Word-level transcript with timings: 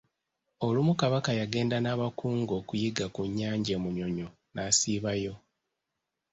Olumu 0.65 0.93
Kabaka 1.01 1.31
yagenda 1.39 1.77
n'abakungu 1.81 2.51
okuyigga 2.59 3.05
ku 3.13 3.21
nnyanja 3.29 3.71
e 3.77 3.81
Munyonyo 3.83 4.27
n'asiibayo. 4.53 5.33